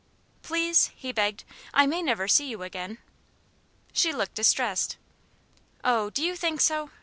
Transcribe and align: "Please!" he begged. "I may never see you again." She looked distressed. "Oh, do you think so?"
"Please!" 0.41 0.89
he 0.95 1.11
begged. 1.11 1.43
"I 1.75 1.85
may 1.85 2.01
never 2.01 2.27
see 2.27 2.47
you 2.49 2.63
again." 2.63 2.97
She 3.93 4.11
looked 4.11 4.33
distressed. 4.33 4.97
"Oh, 5.83 6.09
do 6.09 6.23
you 6.23 6.35
think 6.35 6.59
so?" 6.59 6.89